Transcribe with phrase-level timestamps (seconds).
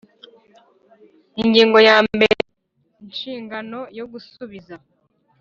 [1.41, 2.37] Ingingo ya mbere
[3.03, 4.75] Inshingano yo gusubiza